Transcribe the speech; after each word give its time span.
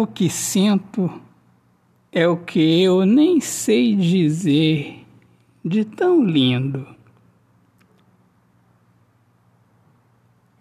O 0.00 0.06
que 0.06 0.30
sinto 0.30 1.12
é 2.10 2.26
o 2.26 2.34
que 2.34 2.82
eu 2.82 3.04
nem 3.04 3.38
sei 3.38 3.94
dizer 3.94 5.04
de 5.62 5.84
tão 5.84 6.24
lindo. 6.24 6.86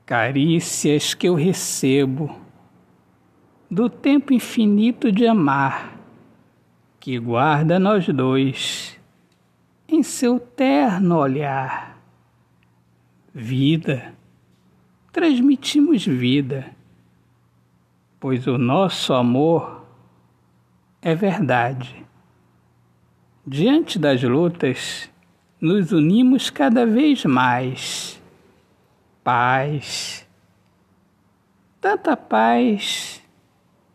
Carícias 0.05 1.13
que 1.13 1.25
eu 1.25 1.35
recebo 1.35 2.37
do 3.71 3.89
tempo 3.89 4.33
infinito 4.33 5.09
de 5.09 5.25
amar 5.25 5.97
que 6.99 7.17
guarda 7.17 7.79
nós 7.79 8.05
dois 8.09 8.99
em 9.87 10.03
seu 10.03 10.37
terno 10.37 11.15
olhar. 11.15 11.97
Vida, 13.33 14.13
transmitimos 15.13 16.05
vida, 16.05 16.77
pois 18.19 18.47
o 18.47 18.57
nosso 18.57 19.13
amor 19.13 19.85
é 21.01 21.15
verdade. 21.15 22.05
Diante 23.45 23.97
das 23.97 24.21
lutas, 24.21 25.09
nos 25.61 25.91
unimos 25.91 26.49
cada 26.49 26.85
vez 26.85 27.25
mais. 27.25 28.21
Paz. 29.23 30.27
Tanta 31.79 32.17
paz 32.17 33.21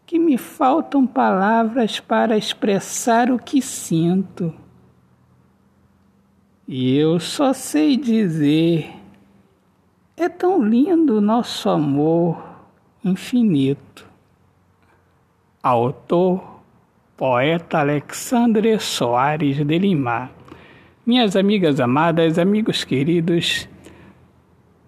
que 0.07 0.19
me 0.19 0.39
faltam 0.39 1.07
palavras 1.07 2.01
para 2.01 2.37
expressar 2.37 3.31
o 3.31 3.39
que 3.39 3.61
sinto. 3.61 4.55
E 6.67 6.97
eu 6.97 7.21
só 7.21 7.53
sei 7.53 7.97
dizer: 7.97 8.91
é 10.17 10.29
tão 10.29 10.63
lindo 10.63 11.19
o 11.19 11.21
nosso 11.21 11.69
amor 11.69 12.43
infinito. 13.05 14.14
Autor 15.65 16.61
poeta 17.17 17.79
Alexandre 17.79 18.79
Soares 18.79 19.57
de 19.65 19.79
Lima. 19.79 20.31
Minhas 21.07 21.37
amigas 21.37 21.81
amadas, 21.81 22.39
amigos 22.39 22.85
queridos, 22.85 23.67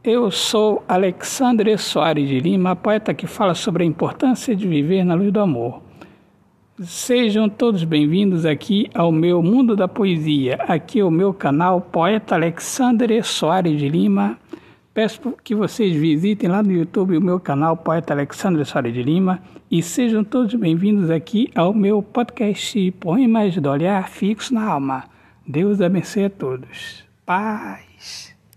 eu 0.04 0.30
sou 0.30 0.84
Alexandre 0.86 1.78
Soares 1.78 2.28
de 2.28 2.40
Lima, 2.40 2.76
poeta 2.76 3.14
que 3.14 3.26
fala 3.26 3.54
sobre 3.54 3.84
a 3.84 3.86
importância 3.86 4.54
de 4.54 4.68
viver 4.68 5.02
na 5.02 5.14
luz 5.14 5.32
do 5.32 5.40
amor. 5.40 5.80
Sejam 6.82 7.48
todos 7.48 7.82
bem-vindos 7.82 8.44
aqui 8.44 8.90
ao 8.92 9.10
meu 9.10 9.42
Mundo 9.42 9.74
da 9.74 9.88
Poesia, 9.88 10.56
aqui 10.68 11.00
é 11.00 11.04
o 11.06 11.10
meu 11.10 11.32
canal 11.32 11.80
Poeta 11.80 12.34
Alexandre 12.34 13.22
Soares 13.22 13.78
de 13.78 13.88
Lima. 13.88 14.38
Peço 14.96 15.34
que 15.44 15.54
vocês 15.54 15.94
visitem 15.94 16.48
lá 16.48 16.62
no 16.62 16.72
YouTube 16.72 17.18
o 17.18 17.20
meu 17.20 17.38
canal 17.38 17.76
Poeta 17.76 18.14
Alexandre 18.14 18.64
Soares 18.64 18.94
de 18.94 19.02
Lima 19.02 19.42
e 19.70 19.82
sejam 19.82 20.24
todos 20.24 20.54
bem-vindos 20.54 21.10
aqui 21.10 21.50
ao 21.54 21.74
meu 21.74 22.02
podcast 22.02 22.92
Poemas 22.92 23.54
do 23.58 23.68
Olhar 23.68 24.08
Fixo 24.08 24.54
na 24.54 24.64
Alma. 24.64 25.04
Deus 25.46 25.82
abençoe 25.82 26.24
a 26.24 26.30
todos. 26.30 27.04
Paz. 27.26 28.35